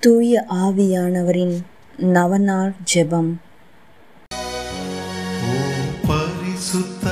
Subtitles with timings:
[0.00, 1.56] தூய ஆவியானவரின்
[1.96, 3.30] நவநாள் ஜெபம்.
[6.06, 7.07] பரிசுத்த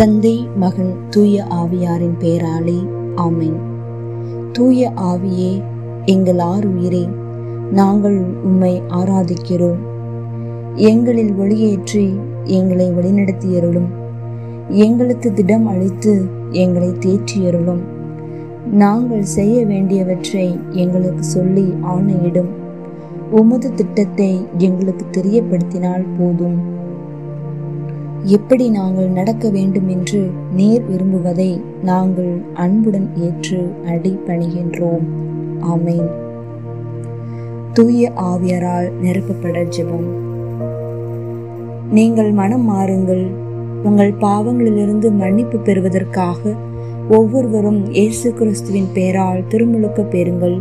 [0.00, 2.86] தந்தை மகன் தூய ஆவியாரின் பெயராலே
[3.16, 3.56] ஆமேன்.
[4.52, 5.62] தூய ஆவியே
[6.04, 7.08] எங்கள் ஆறு உயிரே
[7.70, 9.78] நாங்கள் உம்மை ஆராதிக்கிறோம்.
[10.74, 12.14] எங்களில் ஒளியேற்றி
[12.44, 13.88] எங்களை வழிநடத்தியருளும்.
[14.68, 17.82] எங்களுக்கு திடம் அளித்து எங்களை தேற்றியருளும்.
[18.72, 22.50] நாங்கள் செய்ய வேண்டியவற்றை எங்களுக்கு சொல்லி ஆணையிடும்.
[23.30, 26.78] உமது திட்டத்தை எங்களுக்கு தெரியப்படுத்தினால் போதும்.
[28.24, 35.04] எப்படி நாங்கள் நடக்க வேண்டும் என்று நேர் விரும்புவதை நாங்கள் அன்புடன் ஏற்று அடிபணிகின்றோம்.
[35.60, 36.10] ஆமேன்.
[37.72, 40.10] தூய ஆவியரால் நிரப்பப்பட ஜெபம்.
[41.90, 43.26] நீங்கள் மனம் மாறுங்கள்.
[43.84, 46.54] உங்கள் பாவங்களிலிருந்து மன்னிப்பு பெறுவதற்காக
[47.10, 50.60] ஒவ்வொருவரும் இயேசு கிறிஸ்துவின் பெயரால் திருமுழுக்க பெறுங்கள்.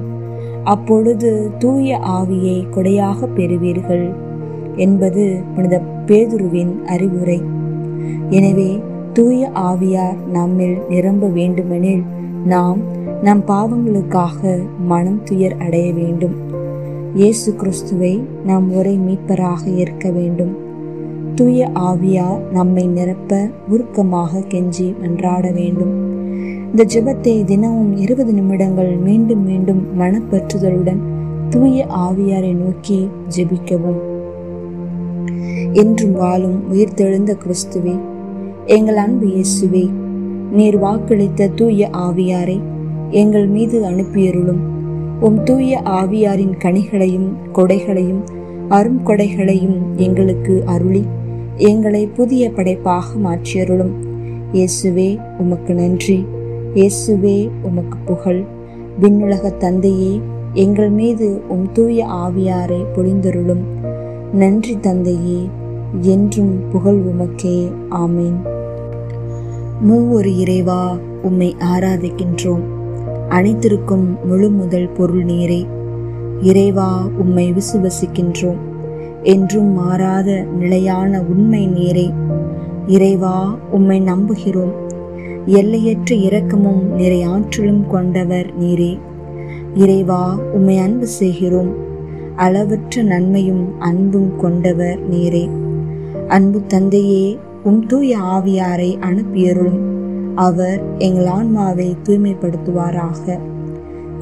[0.63, 4.27] அப்பொழுது தூய ஆவியை கொடையாக பெறுவீர்கள்.
[4.85, 5.23] என்பது
[5.55, 7.39] புனித பேதுருவின் அறிவுரை.
[8.29, 8.69] எனவே
[9.13, 12.03] தூய ஆவியார் நம்மில் நிரம்ப வேண்டுமெனில்
[12.45, 12.79] நாம்
[13.23, 14.41] நம் பாவங்களுக்காக
[14.91, 16.35] மனம் துயர் அடைய வேண்டும்.
[17.15, 18.11] இயேசு கிறிஸ்துவை
[18.45, 20.53] நாம் ஒரே மீட்பராக ஏற்க வேண்டும்.
[21.35, 25.93] தூய ஆவியார் நம்மை நிரப்ப உருக்கமாக கெஞ்சி மன்றாட வேண்டும்.
[26.71, 31.01] இந்த ஜெபத்தை தினமும் இருபது நிமிடங்கள் மீண்டும் மீண்டும் மனப்பற்றுதலுடன்
[31.49, 32.99] தூய ஆவியாரை நோக்கி
[33.35, 33.99] ஜெபிக்கவும்.
[35.73, 37.99] என்றும் வாழும் உயிர்த்தெழுந்த கிறிஸ்துவே
[38.65, 39.89] எங்கள் அன்பு இயேசுவே
[40.51, 42.61] நீர் வாக்களித்த தூய ஆவியாரை
[43.09, 44.59] எங்கள் மீது அனுப்பியருளும்.
[45.19, 48.23] உம் தூய ஆவியாரின் கனிகளையும் கொடைகளையும்
[48.69, 51.05] அரும் கொடைகளையும் எங்களுக்கு அருளி
[51.55, 53.91] எங்களை புதிய படைப்பாக மாற்றியருளும்.
[54.53, 56.25] இயேசுவே உமக்கு நன்றி.
[56.75, 58.43] இயேசுவே உமக்கு புகழ்.
[58.99, 60.21] விண்ணுலக தந்தையே
[60.53, 63.63] எங்கள் மீது உம் தூய ஆவியாரை பொழிந்தருளும்.
[64.33, 65.49] நன்றி தந்தையே
[66.01, 67.71] என்றும் புகழ் உமக்கே.
[67.89, 68.47] ஆமேன்.
[69.81, 72.61] மூவொரு இறைவா உம்மை ஆராதிக்கின்றோம்.
[73.29, 75.67] அனைத்திற்கும் முழு முதல் பொருள் நீரே.
[76.41, 78.57] இறைவா உம்மை விசுவசிக்கின்றோம்.
[79.23, 82.13] என்றும் மாறாத நிலையான உண்மை நீரே.
[82.87, 84.73] இறைவா உம்மை நம்புகிறோம்.
[85.45, 88.99] எல்லையற்ற இரக்கமும் நிறை ஆற்றலும் கொண்டவர் நீரே.
[89.73, 91.73] இறைவா உம்மை அன்பு செய்கிறோம்.
[92.35, 95.49] அளவற்ற நன்மையும் அன்பும் கொண்டவர் நீரே.
[96.29, 99.79] அன்பு தந்தையே உம் தூய ஆவியாரை அனுப்பியருளும்.
[100.35, 103.39] அவர் எங்கள் ஆன்மாவை தூய்மைப்படுத்துவாராக.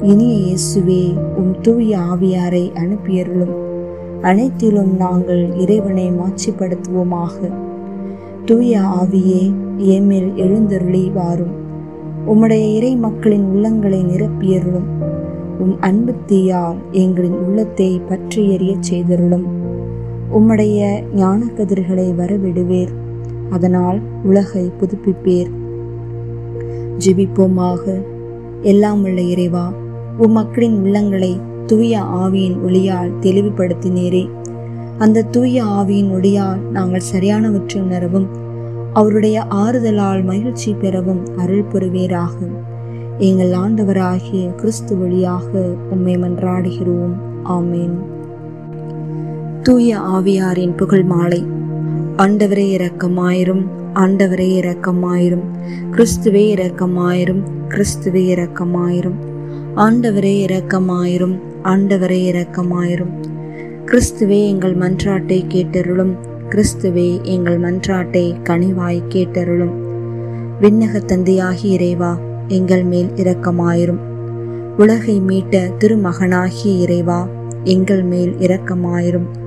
[0.02, 3.54] இனிய இயேசுவே உம் தூய ஆவியாரை அனுப்பியருளும்.
[4.20, 7.52] அனைத்திலும் நாங்கள் இறைவனை மாட்சிப்படுத்துவோமாக.
[8.44, 11.54] தூய ஆவியே ஏமேல் எழுந்தருளி வாரும்.
[12.28, 14.88] உம்முடைய இறை மக்களின் உள்ளங்களை நிரப்பியருளும்.
[15.58, 19.66] உம் அன்பு தீயால் எங்களின் உள்ளத்தை பற்றி எறியச் செய்தருளும்.
[20.34, 22.88] உம்முடைய ஞான கதிர்களை வரவிடுவீர்.
[23.50, 25.50] அதனால் உலகை புதுப்பிப்பேர்.
[26.98, 28.02] ஜெபிப்போமாக.
[28.62, 29.72] எல்லாம் உள்ள இறைவா
[30.18, 34.28] உம் மக்களின் உள்ளங்களை தூய ஆவியின் ஒளியால் தெளிவுபடுத்தினீரே.
[34.98, 38.28] அந்த தூய ஆவியின் ஒளியால் நாங்கள் சரியானவற்றை உணரவும்
[38.92, 42.34] அவருடைய ஆறுதலால் மகிழ்ச்சி பெறவும் அருள் புரிவீராக.
[43.18, 47.14] எங்கள் ஆண்டவராகிய கிறிஸ்து வழியாக உம்மை மன்றாடுகிறோம்.
[47.44, 48.17] ஆமேன்.
[49.68, 51.46] தூய ஆவியாரின் புகழ் மாலை.
[52.16, 55.42] ஆண்டவரே இரக்கமாயிரும் ஆண்டவரே இரக்கமாயிரும்
[55.90, 59.18] கிறிஸ்துவே இரக்கமாயிரும் கிறிஸ்துவே இரக்கமாயிரும்.
[59.76, 63.12] ஆண்டவரே இரக்கமாயிரும் ஆண்டவரே இரக்கமாயிரும்.
[63.86, 66.16] கிறிஸ்துவே எங்கள் மன்றாட்டை கேட்டருளும்
[66.48, 69.74] கிறிஸ்துவே எங்கள் மன்றாட்டை கனிவாய் கேட்டருளும்.
[70.60, 72.18] விண்ணக தந்தையாகி இறைவா
[72.48, 74.00] எங்கள் மேல் இரக்கமாயிரும்.
[74.78, 77.28] உலகை மீட்ட திருமகனாகிய இறைவா
[77.64, 79.46] எங்கள் மேல் இரக்கமாயிரும்.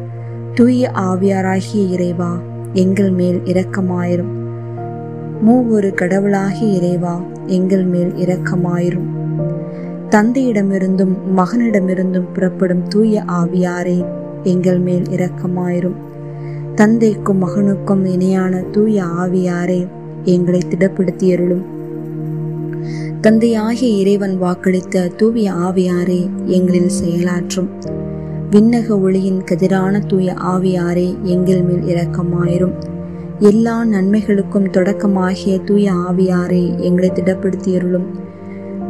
[0.55, 2.37] தூய ஆவியாராகிய இறைவா
[2.73, 4.31] எங்கள் மேல் இரக்கமாயிரும்.
[5.41, 9.09] மூவொரு கடவுளாகிய இறைவா எங்கள் மேல் இரக்கமாயிரும்.
[10.09, 14.05] தந்தையிடமிருந்தும் மகனிடமிருந்தும் புறப்படும் தூய ஆவியாரே
[14.43, 15.95] எங்கள் மேல் இரக்கமாயிரும்.
[16.75, 19.87] தந்தைக்கும் மகனுக்கும் இணையான தூய ஆவியாரே
[20.23, 21.63] எங்களை திடப்படுத்தியருளும்.
[23.21, 27.99] தந்தையாகிய இறைவன் வாக்களித்த தூய ஆவியாரே எங்களில் செயலாற்றும்.
[28.51, 32.73] விண்ணக ஒளியின் கதிரான தூய ஆவியாரே எங்கள் மேல் இரக்கமாயிரும்.
[33.39, 38.07] எல்லா நன்மைகளுக்கும் தொடக்கமாகிய தூய ஆவியாரே எங்களை திடப்படுத்தியருளும்.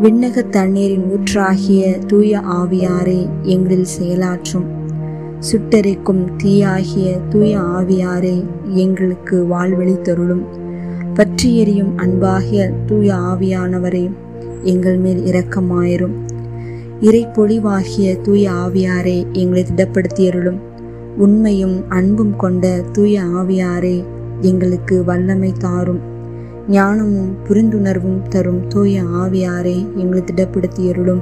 [0.02, 4.66] விண்ணக தண்ணீரின் ஊற்றாகிய தூய ஆவியாரே எங்களில் செயலாற்றும்.
[5.40, 10.44] சுட்டரிக்கும் தீயாகிய தூய ஆவியாரே எங்களுக்கு வாழ்வழி தருளும்
[11.14, 14.10] பற்றி எறியும் அன்பாகிய தூய ஆவியானவரே
[14.62, 16.18] எங்கள் மேல் இரக்கமாயிரும்.
[17.02, 20.58] இறை பொழிவாகிய தூய ஆவியாரே எங்களை திடப்படுத்தியருளும்.
[21.18, 24.04] உண்மையும் அன்பும் கொண்ட தூய ஆவியாரே
[24.42, 26.00] எங்களுக்கு வல்லமை தாரும்.
[26.70, 31.22] ஞானமும் புரிந்துணர்வும் தரும் தூய ஆவியாரே எங்களை திடப்படுத்தியருளும்.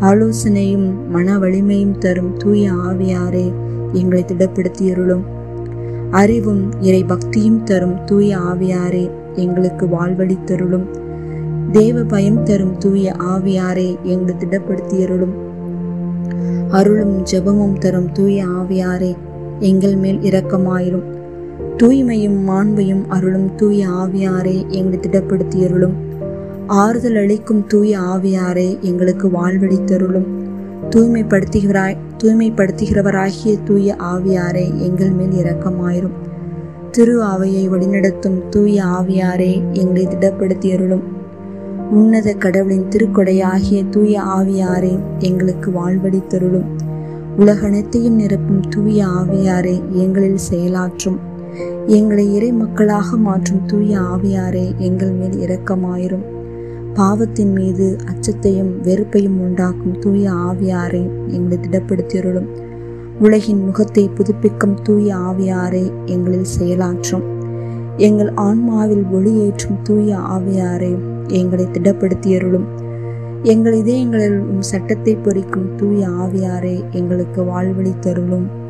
[0.00, 3.52] ஆலோசனையும் மன வலிமையும் தரும் தூய ஆவியாரே
[3.92, 5.22] எங்களை திடப்படுத்தியருளும்.
[6.10, 10.86] அறிவும் இறை பக்தியும் தரும் தூய ஆவியாரே எங்களுக்கு வாழ்வழி தருளும்
[11.72, 15.34] தேவ பயம் தரும் தூய ஆவியாரே எங்களை திடப்படுத்தியருளும்.
[16.68, 19.16] அருளும் ஜெபமும் தரும் தூய ஆவியாரே
[19.58, 21.02] எங்கள் மேல் இரக்கமாயிரும்.
[21.76, 25.92] தூய்மையும் மாண்பையும் அருளும் தூய ஆவியாரே எங்களை திடப்படுத்தியருளும்.
[26.66, 30.26] ஆறுதல் அளிக்கும் தூய ஆவியாரே எங்களுக்கு வாழ்வழித்தருளும்
[30.90, 36.16] தூய்மைப்படுத்துகிறாய் தூய்மைப்படுத்துகிறவராகிய தூய ஆவியாரே எங்கள் மேல் இரக்கமாயிரும்.
[36.90, 41.13] திரு ஆவையை வழிநடத்தும் தூய ஆவியாரே எங்களை திடப்படுத்தியருளும்.
[41.90, 46.64] உன்னத கடவுளின் திருக்கொடையாகிய தூய ஆவியாரே எங்களுக்கு வாழ்வழி தருளும்
[47.38, 51.16] உலகனைத்தையும் நிரப்பும் தூய ஆவியாரே எங்களில் செயலாற்றும்.
[51.86, 56.24] எங்களை இறை மக்களாக மாற்றும் தூய ஆவியாரே எங்கள் மேல் இரக்கமாயிரும்.
[56.94, 62.46] பாவத்தின் மீது அச்சத்தையும் வெறுப்பையும் உண்டாக்கும் தூய ஆவியாரை எங்களை திடப்படுத்தியருளும்.
[63.20, 67.22] உலகின் முகத்தை புதுப்பிக்கும் தூய ஆவியாரை எங்களில் செயலாற்றும்.
[67.96, 70.98] எங்கள் ஆன்மாவில் ஒளியேற்றும் தூய ஆவியாரை
[71.28, 72.64] எங்களை திடப்படுத்தியருளும்.
[73.42, 78.62] எங்கள் இதயங்களில் உம் சட்டத்தை பொறிக்கும் தூய ஆவியாரே எங்களுக்கு வாழ்வழி தருளும்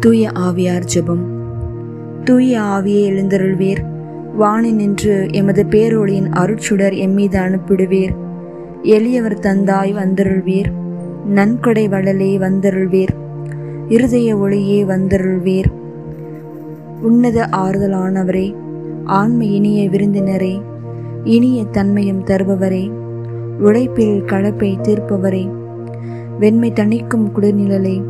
[0.00, 1.24] தூய ஆவியார் ஜெபம்.
[2.24, 3.84] தூய ஆவியை எழுந்தருள்வீர்.
[4.36, 8.16] வாணி நின்று எமது பேரொளியின் அருட்சுடர் எம்மீது அனுப்பிடுவீர்.
[8.82, 10.72] எளியவர் தந்தாய் வந்தருள்வீர்.
[11.26, 13.08] நன்கொடை வளலே வந்தருள்வீர்.
[13.88, 15.72] இருதய ஒளியே வந்தருள்வீர்.
[17.02, 18.54] உன்னத ஆறுதலானவரே
[19.04, 20.60] ஆண்மை இனிய விருந்தினரே
[21.26, 22.90] இனிய தன்மையும் தருபவரே
[23.58, 25.50] உழைப்பில் கலப்பை தீர்ப்பவரே
[26.38, 28.04] வெண்மை தணிக்கும் குளிர்நிழலே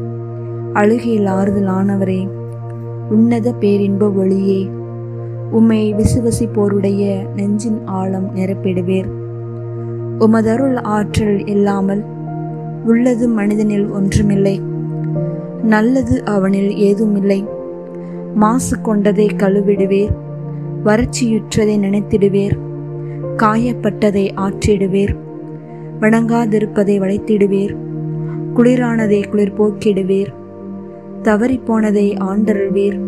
[0.72, 2.28] அழுகையில் ஆறுதல் ஆனவரே
[3.10, 4.68] உன்னத பேரின்ப ஒளியே
[5.50, 9.08] உம்மை விசுவசிப்போருடைய நெஞ்சின் ஆழம் நிரப்பிடுவேர்.
[10.18, 12.04] உமதருள் ஆற்றல் இல்லாமல்
[12.86, 14.60] உள்ளது மனிதனில் ஒன்றுமில்லை
[15.62, 17.46] நல்லது அவனில் ஏதுமில்லை.
[18.34, 20.14] மாசு கொண்டதை கழுவிடுவேர்
[20.84, 22.64] வறட்சியுற்றதை நினைத்திடுவேர்.
[23.36, 25.16] காயப்பட்டதை ஆற்றிடுவீர்.
[26.00, 27.76] வணங்காதிருப்பதை வளைத்திடுவீர்.
[28.56, 30.34] குளிரானதை குளிர் போக்கிடுவேர்
[31.22, 33.00] தவறிப்போனதை ஆண்டருள்வீர்.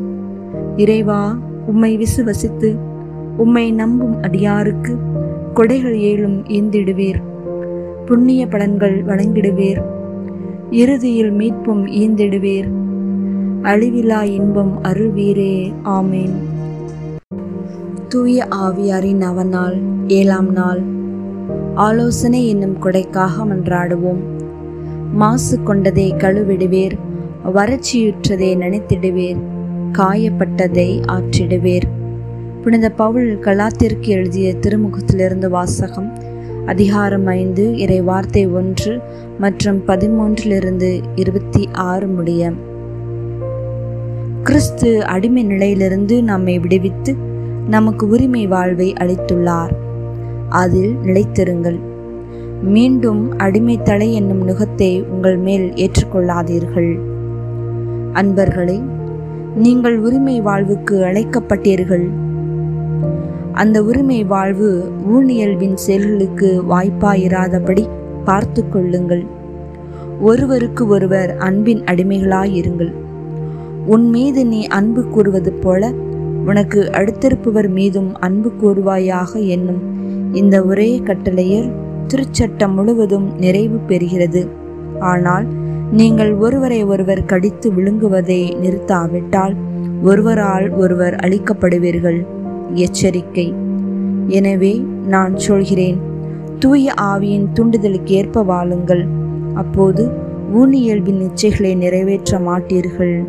[0.77, 2.77] இறைவா உம்மை விசுவசித்து
[3.37, 4.97] உம்மை நம்பும் அடியாருக்கு
[5.55, 7.23] கொடைகள் ஏழும் ஈந்திடுவீர்.
[8.07, 9.83] புண்ணிய பலன்கள் வழங்கிடுவீர்.
[10.71, 12.69] இறுதியில் மீட்பும் ஈந்திடுவீர்.
[13.63, 15.73] அழிவிலா இன்பம் அருள்வீரே.
[15.85, 16.37] ஆமேன்.
[18.09, 20.81] தூய ஆவியாரின் அவநாள் ஏழாம் நாள்.
[21.75, 24.23] ஆலோசனை என்னும் கொடைக்காக மன்றாடுவோம்.
[25.13, 26.99] மாசு கொண்டதை கழுவிடுவேர்
[27.55, 29.37] வறட்சியுற்றதை நினைத்திடுவேர்
[29.93, 31.83] காயப்பட்டதை ஆற்றிடுவேர்.
[32.63, 36.13] புனித பவுல் கலாத்திற்கு எழுதிய திருமுகத்திலிருந்து வாசகம்
[36.67, 39.01] அதிகாரம் ஐந்து இறை வார்த்தை ஒன்று
[39.39, 42.53] மற்றும் பதிமூன்றிலிருந்து இருபத்தி ஆறு முடிய.
[44.43, 47.27] கிறிஸ்து அடிமை நிலையிலிருந்து நம்மை விடுவித்து
[47.69, 49.71] நமக்கு உரிமை வாழ்வை அளித்துள்ளார்.
[50.49, 51.79] அதில் நிலைத்திருங்கள்.
[52.63, 56.99] மீண்டும் அடிமை தலை என்னும் நுகத்தை உங்கள் மேல் ஏற்றுக்கொள்ளாதீர்கள்.
[58.13, 58.83] அன்பர்களே
[59.57, 62.09] நீங்கள் உரிமை வாழ்வுக்கு அழைக்கப்பட்டீர்கள்.
[63.53, 67.89] அந்த உரிமை வாழ்வு ஊனியல்வின் செயல்களுக்கு வாய்ப்பாயிராதபடி
[68.25, 69.25] பார்த்து கொள்ளுங்கள்.
[70.21, 72.93] ஒருவருக்கு ஒருவர் அன்பின் அடிமைகளாயிருங்கள்.
[73.87, 75.93] உன் மீது நீ அன்பு கூறுவது போல
[76.45, 79.81] உனக்கு அடுத்திருப்பவர் மீதும் அன்பு கூறுவாயாக என்னும்
[80.33, 81.71] இந்த ஒரே கட்டளையில்
[82.07, 84.49] திருச்சட்டம் முழுவதும் நிறைவு பெறுகிறது.
[84.99, 85.47] ஆனால்
[85.93, 89.55] நீங்கள் ஒருவரை ஒருவர் கடித்து விழுங்குவதை நிறுத்தாவிட்டால்
[90.03, 92.27] ஒருவரால் ஒருவர் அழிக்கப்படுவீர்கள்.
[92.75, 93.55] எச்சரிக்கை.
[94.27, 95.99] எனவே நான் சொல்கிறேன்
[96.59, 99.07] தூய ஆவியின் தூண்டுதலுக்கு ஏற்ப வாழுங்கள்.
[99.55, 100.11] அப்போது
[100.55, 103.25] ஊனியல்பின் இச்சைகளை நிறைவேற்ற மாட்டீர்கள்.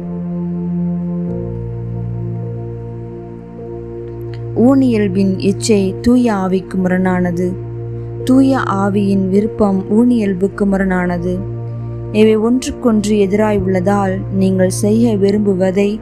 [4.59, 7.53] ஊனியல்பின் இச்சை தூய ஆவிக்கு முரணானது.
[8.23, 11.37] தூய ஆவியின் விருப்பம் ஊனியல்புக்கு முரணானது.
[12.11, 15.99] இவை ஒன்றுக்கொன்று எதிராய் உள்ளதால் நீங்கள் செய்ய விரும்புவதை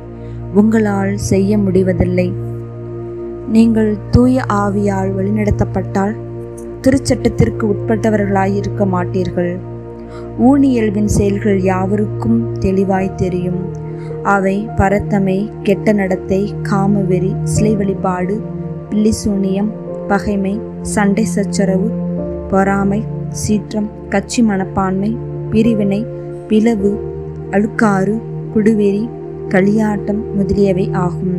[0.53, 2.33] உங்களால் செய்ய முடிவதில்லை.
[3.49, 6.15] நீங்கள் தூய ஆவியால் வழிநடத்தப்பட்டால்
[6.81, 9.57] திருச்சட்டத்திற்கு உட்பட்டவர்களாய் இருக்க மாட்டீர்கள்.
[10.39, 13.61] ஊனியல்பின் செயல்கள் யாவருக்கும் தெளிவாய் தெரியும்.
[14.27, 18.41] அவை பரத்தமை கெட்ட நடத்தை காமவெறி சிலை வழிபாடு
[18.89, 19.71] பில்லிசூனியம்
[20.07, 21.89] பகைமை சண்டை சச்சரவு
[22.49, 25.17] பொறாமை சீற்றம் கட்சி மனப்பான்மை
[25.49, 26.05] பிரிவினை
[26.47, 26.91] பிளவு
[27.51, 28.15] அழுக்காறு
[28.53, 29.09] குடுவெறி
[29.49, 31.35] களியாட்டம் முதலியவை ஆகும்.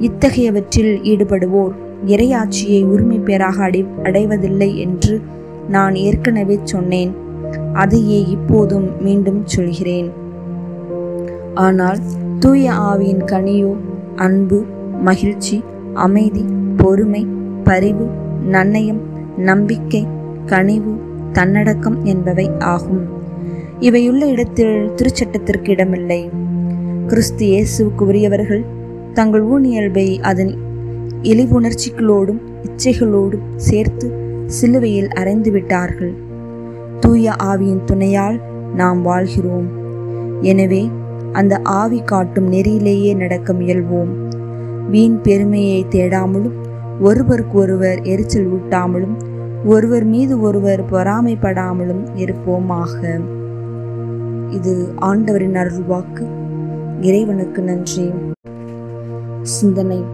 [0.00, 1.74] இத்தகையவற்றில் ஈடுபடுவோர்
[2.06, 5.20] இறையாட்சியை உரிமை பேராக அடை அடைவதில்லை என்று
[5.68, 7.12] நான் ஏற்கனவே சொன்னேன்.
[7.72, 10.08] அதையே இப்போதும் மீண்டும் சொல்கிறேன்.
[11.54, 11.98] ஆனால்
[12.38, 13.76] தூய ஆவியின் கனியோ
[14.16, 14.64] அன்பு
[15.00, 16.44] மகிழ்ச்சி அமைதி
[16.76, 17.26] பொறுமை
[17.64, 18.06] பரிவு
[18.50, 19.00] நன்னயம்
[19.36, 20.06] நம்பிக்கை
[20.46, 20.98] கனிவு
[21.32, 23.08] தன்னடக்கம் என்பவை ஆகும்.
[23.78, 26.30] இவையுள்ள இடத்தில் திருச்சட்டத்திற்கு இடமில்லை.
[27.06, 28.64] கிறிஸ்து இயேசுவுக்கு உரியவர்கள்
[29.12, 30.58] தங்கள் ஊனியல்பை அதன்
[31.22, 34.12] இழிவுணர்ச்சிகளோடும் இச்சைகளோடும் சேர்த்து
[34.46, 36.14] சிலுவையில் அறைந்து விட்டார்கள்.
[37.00, 38.40] தூய ஆவியின் துணையால்
[38.74, 39.68] நாம் வாழ்கிறோம்.
[40.40, 40.90] எனவே
[41.32, 44.12] அந்த ஆவி காட்டும் நெறியிலேயே நடக்க முயல்வோம்.
[44.90, 46.50] வீண் பெருமையை தேடாமலும்
[47.00, 49.16] ஒருவருக்கு ஒருவர் எரிச்சல் ஊட்டாமலும்
[49.64, 53.20] ஒருவர் மீது ஒருவர் பொறாமைப்படாமலும் இருப்போமாக.
[54.50, 56.26] இது ஆண்டவரின் அருள்வாக்கு.
[57.00, 58.10] இறைவனுக்கு நன்றி.
[59.42, 60.04] சிந்தனை.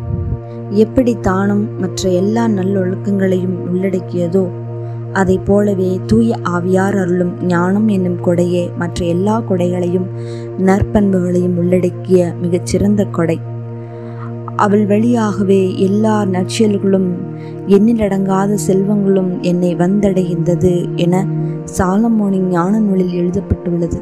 [0.71, 4.49] எப்படி தானம் மற்ற எல்லா நல்லொழுக்கங்களையும் உள்ளடக்கியதோ
[5.13, 10.07] அதை போலவே தூய ஆவியார் அருளும் ஞானம் என்னும் கொடையே மற்ற எல்லா கொடைகளையும்
[10.59, 13.41] நற்பண்புகளையும் உள்ளடக்கிய மிகச்சிறந்த கொடை.
[14.57, 17.13] அவள் வழியாகவே எல்லா நற்செயல்களும்
[17.67, 21.27] எண்ணிலடங்காத செல்வங்களும் என்னை வந்தடைகின்றது என
[21.79, 24.01] சாலமோனின் ஞான நூலில் எழுதப்பட்டுள்ளது.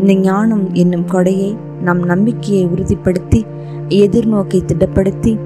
[0.00, 3.42] இந்த ஞானம் என்னும் கொடையை நம் நம்பிக்கையை உறுதிப்படுத்தி
[3.88, 5.38] எதிர்நோக்கை திடப்படுத்தி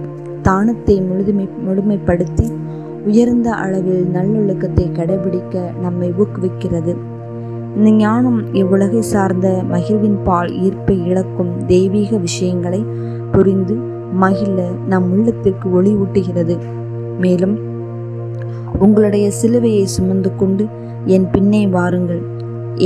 [0.43, 2.53] தானத்தை முழுதுமை முழுமைப்படுத்தி
[3.07, 6.93] உயர்ந்த அளவில் நல்லொழுக்கத்தை கடைபிடிக்க நம்மை ஊக்குவிக்கிறது.
[7.77, 12.81] இந்த ஞானம் இவ்வுலகை சார்ந்த மகிழ்வின் பால் ஈர்ப்பை இழக்கும் தெய்வீக விஷயங்களை
[13.33, 13.77] புரிந்து
[14.13, 14.59] மகிழ
[14.89, 16.57] நம் உள்ளத்திற்கு ஒளி ஊட்டுகிறது.
[17.19, 17.57] மேலும்
[18.79, 20.65] உங்களுடைய சிலுவையை சுமந்து கொண்டு
[21.07, 22.23] என் பின்னே வாருங்கள்.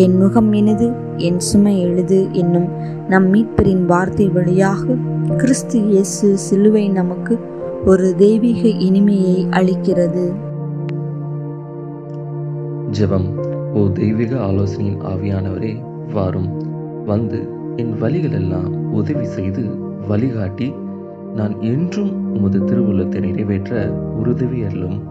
[0.03, 2.67] என் முகம் இனிது என் சுமை எழுது என்னும்
[3.09, 4.97] நம் மீட்பரின் வார்த்தை வழியாக
[5.37, 7.35] கிறிஸ்து இயேசு சிலுவை நமக்கு
[7.87, 10.33] ஒரு தெய்வீக இனிமையை அளிக்கிறது.
[12.91, 13.29] ஜெபம்
[13.75, 15.83] ஓ தெய்வீக ஆலோசனையின் ஆவியானவரே
[16.13, 16.63] வாரும்.
[17.05, 19.63] வந்து என் வழிகளெல்லாம் உதவி செய்து
[20.09, 20.75] வழிகாட்டி
[21.35, 25.03] நான் என்றும் உமது திருவுள்ளத்தை நிறைவேற்ற உறுதுவி அருளும்.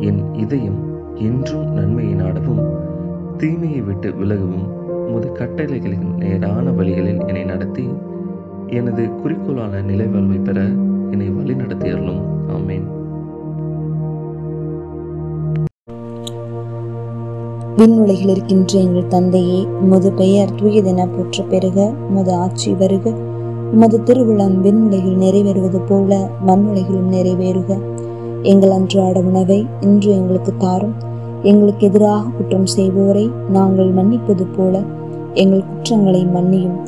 [0.00, 0.80] என் இதயம்
[1.14, 2.62] என்றும் நன்மையை நாடவும்
[3.36, 4.68] தீமையை விட்டு விலகவும்
[5.06, 7.88] உமது கட்டளைகளின் நேரான வழிகளில் என்னை நடத்தி
[8.66, 10.60] எனது குறிக்கோளான நிலைவாழ்வை பெற
[11.10, 12.86] என்னை வழி நடத்தி அருளும் ஆமேன்.
[17.76, 23.14] விண்ணுலகில் இருக்கின்ற எங்கள் தந்தையே உமது பெயர் தூயதென போற்ற பெருக உமது ஆட்சி வருக.
[23.72, 27.78] உமது திருவிழம் விண்ணுலகில் நிறைவேறுவது போல மண்ணுலகிலும் நிறைவேறுக.
[28.42, 30.94] எங்கள் அன்றாட உணவை இன்று எங்களுக்கு தாரும்.
[31.42, 34.82] எங்களுக்கு எதிராக குற்றம் செய்வோரை நாங்கள் மன்னிப்பது போல
[35.34, 36.78] எங்கள் குற்றங்களை மன்னியும்.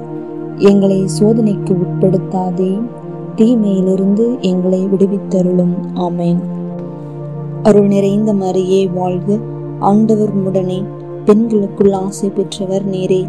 [0.57, 2.81] எங்களை சோதனைக்கு உட்படுத்தாதே.
[3.41, 5.75] தீமையிலிருந்து எங்களை விடுவித்தருளும்.
[5.95, 6.39] ஆமேன்.
[7.63, 9.39] அருள் நிறைந்த மரியே வாழ்க.
[9.79, 10.83] ஆண்டவர் உடனே
[11.25, 13.27] பெண்களுக்குள் ஆசை பெற்றவர் நேரே.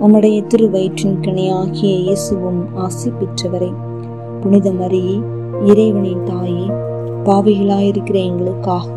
[0.00, 3.72] உம்முடைய திருவயிற்றின் கனியாகிய இயேசுவும் ஆசை பெற்றவரே.
[4.40, 5.22] புனித மரியே
[5.66, 6.66] இறைவனின் தாயே
[7.24, 8.90] பாவிகளாயிருக்கிற எங்களுக்காக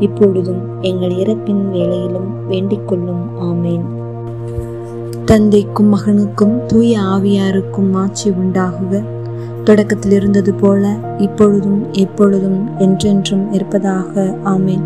[0.00, 3.82] இப்பொழுதும் எங்கள் இறப்பின் வேலையிலும் வேண்டிக் கொள்ளும் ஆமேன்.
[5.24, 9.14] தந்தைக்கும் மகனுக்கும் தூய ஆவியாருக்கும் ஆட்சி உண்டாகுக.
[9.66, 14.34] தொடக்கத்தில் இருந்தது போல இப்பொழுதும் எப்பொழுதும் என்றென்றும் இருப்பதாக.
[14.44, 14.82] ஆமேன்.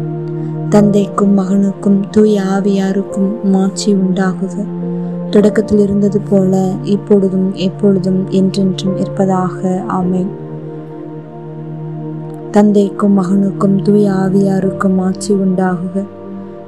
[0.69, 4.67] தந்தைக்கும் மகனுக்கும் தூய ஆவியாருக்கும் மாட்சி உண்டாகுக.
[5.31, 9.85] தொடக்கத்தில் இருந்தது போல இப்பொழுதும் எப்பொழுதும் என்றென்றும் இருப்பதாக.
[9.89, 10.27] ஆமேன்.
[12.51, 16.07] தந்தைக்கும் மகனுக்கும் தூய ஆவியாருக்கும் மாட்சி உண்டாகுக.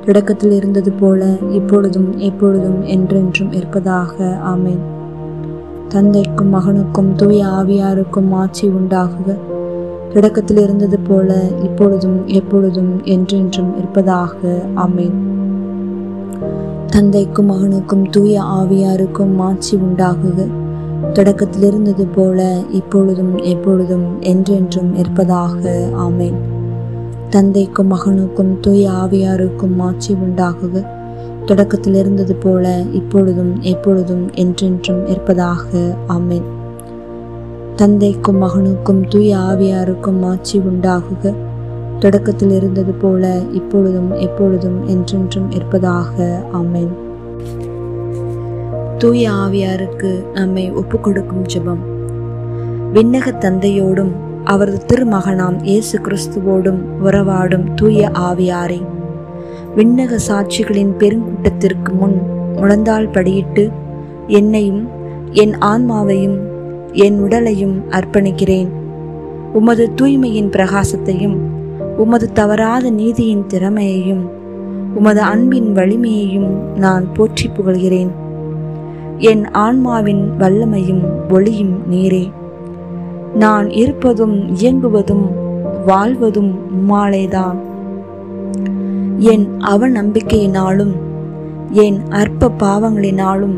[0.05, 4.39] தொடக்கத்தில் இருந்தது போல இப்பொழுதும் எப்பொழுதும் என்றென்றும் இருப்பதாக.
[4.45, 4.92] ஆமேன்.
[5.93, 9.39] தந்தைக்கும் மகனுக்கும் தூய ஆவியாருக்கும் ஆட்சி உண்டாகுக.
[10.13, 14.63] தொடக்கத்தில் இருந்தது போல இப்பொழுதும் எப்பொழுதும் என்றென்றும் இருப்பதாக.
[14.77, 15.13] ஆமேன்.
[16.87, 20.51] தந்தைக்கும் மகனுக்கும் தூய ஆவியாருக்கும் ஆட்சி உண்டாகுக.
[21.13, 25.89] தொடக்கத்தில் இருந்தது போல இப்பொழுதும் எப்பொழுதும் என்றென்றும் இருப்பதாக.
[25.97, 26.37] ஆமேன்.
[27.31, 30.92] தந்தைக்கும் மகனுக்கும் தூய ஆவியாருக்கும் ஆட்சி உண்டாகுக.
[31.47, 35.95] தொடக்கத்தில் இருந்தது போல இப்பொழுதும் எப்பொழுதும் என்றென்றும் இருப்பதாக.
[36.09, 36.43] ஆமேன்.
[37.77, 41.35] தந்தைக்கும் மகனுக்கும் தூய ஆவியாருக்கும் ஆட்சி உண்டாகுக.
[41.99, 46.43] தொடக்கத்தில் இருந்தது போல இப்பொழுதும் எப்பொழுதும் என்றென்றும் இருப்பதாக.
[46.53, 46.89] ஆமேன்.
[48.99, 51.83] தூய ஆவியாருக்கு நம்மை ஒப்புக்கொடுக்கும் ஜெபம்.
[52.95, 54.13] விண்ணக தந்தையோடும்
[54.45, 58.83] அவரது திருமகனாம் இயேசு கிறிஸ்துவோடும் உறவாடும் தூய ஆவியாரே.
[59.77, 62.21] விண்ணக சாட்சிகளின் பெருங்கூட்டத்திற்கு முன்
[62.57, 63.73] முழந்தாள் படியிட்டு
[64.27, 64.89] என்னையும்
[65.31, 66.39] என் ஆன்மாவையும்
[66.93, 68.69] என் உடலையும் அர்ப்பணிக்கிறேன்.
[69.53, 71.37] உமது தூய்மையின் பிரகாசத்தையும்
[71.97, 74.31] உமது தவறாத நீதியின் திறமையையும்
[74.95, 78.11] உமது அன்பின் வலிமையையும் நான் போற்றி புகழ்கிறேன்.
[79.19, 82.31] என் ஆன்மாவின் வல்லமையும் ஒளியும் நீரே.
[83.35, 85.27] நான் இருப்பதும் இயங்குவதும்
[85.87, 87.57] வாழ்வதும் உம்மாலேதான்.
[89.31, 90.93] என் அவநம்பிக்கையினாலும்
[91.71, 93.57] என் அற்ப பாவங்களினாலும்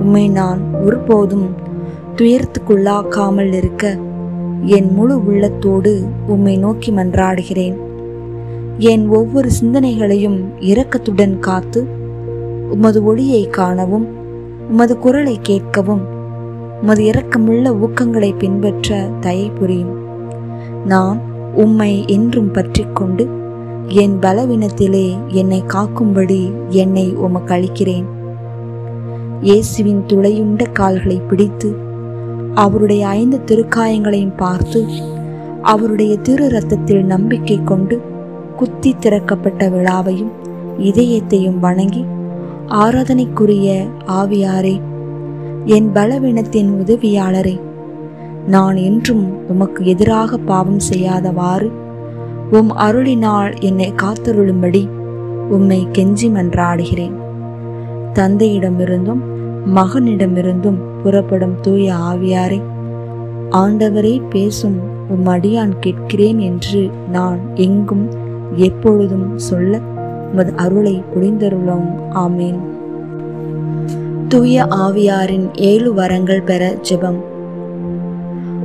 [0.00, 1.50] உம்மை நான் ஒருபோதும்
[2.16, 3.96] துயரத்துக்குள்ளாக்காமல் இருக்க
[4.62, 7.76] என் முழு உள்ளத்தோடு உம்மை நோக்கி மன்றாடுகிறேன்.
[8.78, 11.86] என் ஒவ்வொரு சிந்தனைகளையும் இரக்கத்துடன் காத்து
[12.70, 14.08] உமது ஒளியை காணவும்
[14.70, 16.04] உமது குரலை கேட்கவும்
[16.82, 19.96] உமது இரக்கமுள்ள ஊக்கங்களை பின்பற்ற தயை புரியும்
[20.84, 21.20] நான்
[21.54, 23.28] உம்மை என்றும் பற்றிக்கொண்டு
[23.96, 26.40] என் பலவீனத்திலே என்னை காக்கும்படி
[26.74, 28.08] என்னை உமக்கு அளிக்கிறேன்
[29.42, 31.70] இயேசுவின் துளையுண்ட கால்களை பிடித்து
[32.54, 34.80] அவருடைய ஐந்து திருக்காயங்களையும் பார்த்து
[35.62, 37.96] அவருடைய திரு ரத்தத்தில் நம்பிக்கை கொண்டு
[38.56, 40.32] குத்தி திறக்கப்பட்ட விழாவையும்
[40.82, 42.04] இதயத்தையும் வணங்கி
[42.76, 43.68] ஆராதனைக்குரிய
[44.12, 44.76] ஆவியாரே
[45.66, 47.56] என் பலவீனத்தின் உதவியாளரே
[48.46, 51.68] நான் என்றும் உமக்கு எதிராக பாவம் செய்யாதவாறு
[52.50, 54.88] உம் அருளினால் என்னை காத்தருளும்படி
[55.48, 57.12] உம்மை கெஞ்சி மன்றாடுகிறேன்.
[58.14, 59.20] தந்தையிடமிருந்தும்
[59.74, 62.62] மகனிடமிருந்தும் புறப்படும் தூய ஆவியாரே
[63.50, 68.08] ஆண்டவரே பேசும் உம் அடியான் கேட்கிறேன் என்று நான் எங்கும்
[68.54, 69.80] எப்பொழுதும் சொல்ல
[70.32, 71.88] உமது அருளை புரிந்தருளும்.
[72.14, 72.58] ஆமேன்.
[74.28, 77.20] தூய ஆவியாரின் ஏழு வரங்கள் பெற ஜெபம்.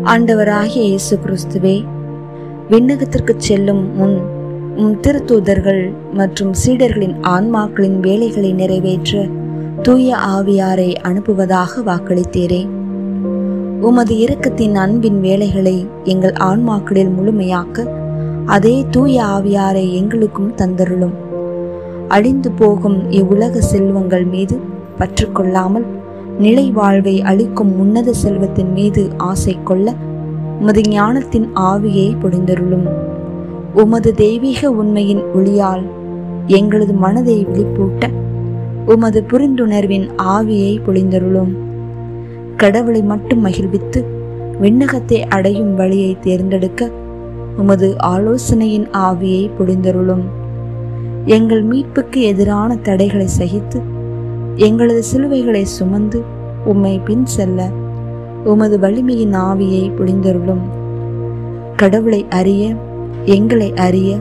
[0.03, 1.83] ஆண்டவராகிய இயேசு கிறிஸ்துவே
[2.73, 4.21] விண்ணகத்திற்கு செல்லும் முன்
[4.75, 9.25] உம் திருத்தூதர்கள் மற்றும் சீடர்களின் ஆன்மாக்களின் வேலைகளை நிறைவேற்ற
[9.81, 12.67] தூய ஆவியாரை அனுப்புவதாக வாக்களித்தீரே.
[13.81, 17.87] உமது இரக்கத்தின் அன்பின் வேலைகளை எங்கள் ஆன்மாக்களில் முழுமையாக்க
[18.45, 21.13] அதே தூய ஆவியாரை எங்களுக்கும் தந்தருளும்.
[22.07, 24.59] அழிந்து போகும் இவ்வுலக செல்வங்கள் மீது
[24.99, 25.85] பற்றுக்கொள்ளாமல்
[26.39, 29.95] நிலை வாழ்வை அளிக்கும் உன்னத செல்வத்தின் மீது ஆசை கொள்ள
[30.63, 32.85] உமது ஞானத்தின் ஆவியை பொழிந்தருளும்.
[33.73, 35.81] உமது தெய்வீக உண்மையின் ஒளியால்
[36.47, 38.09] எங்களது மனதை விழிப்பூட்ட
[38.85, 41.51] உமது புரிந்துணர்வின் ஆவியை பொழிந்தருளும்.
[42.57, 44.05] கடவுளை மட்டும் மகிழ்வித்து
[44.61, 46.89] விண்ணகத்தை அடையும் வழியை தேர்ந்தெடுக்க
[47.57, 50.25] உமது ஆலோசனையின் ஆவியை பொழிந்தருளும்.
[51.25, 53.81] எங்கள் மீட்புக்கு எதிரான தடைகளை சகித்து
[54.55, 56.21] எங்களது சிலுவைகளை சுமந்து
[56.65, 57.81] உம்மை பின் செல்ல
[58.43, 60.61] உமது வலிமையின் ஆவியை பொழிந்தருளும்
[61.75, 62.75] கடவுளை அறிய
[63.25, 64.17] எங்களை அறிய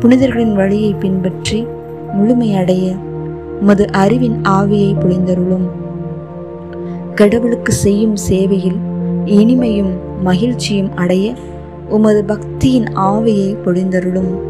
[0.00, 1.66] புனிதர்களின் வழியை பின்பற்றி
[2.12, 2.96] முழுமையடைய
[3.60, 5.68] உமது அறிவின் ஆவியை புரிந்தருளும்.
[7.14, 8.78] கடவுளுக்கு செய்யும் சேவையில்
[9.24, 9.90] இனிமையும்
[10.22, 11.34] மகிழ்ச்சியும் அடைய
[11.88, 14.40] உமது பக்தியின் ஆவியை பொழிந்தருளும்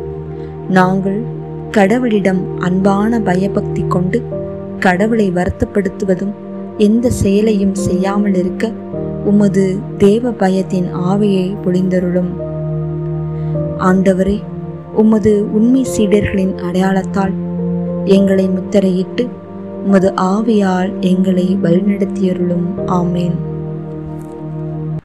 [0.69, 1.23] நாங்கள்
[1.71, 4.23] கடவுளிடம் அன்பான பயபக்தி கொண்டு
[4.79, 6.33] கடவுளை வருத்தப்படுத்துவதும்
[6.79, 8.73] எந்த செயலையும் செய்யாமல் இருக்க
[9.25, 12.33] உமது தேவ பயத்தின் ஆவியை பொழிந்தருளும்.
[13.79, 14.41] ஆண்டவரே
[14.95, 17.33] உமது உண்மை சீடர்களின் அடையாளத்தால்
[18.05, 19.29] எங்களை முத்திரையிட்டு
[19.85, 22.67] உமது ஆவியால் எங்களை வழிநடத்தியருளும்.
[22.87, 23.37] ஆமேன்.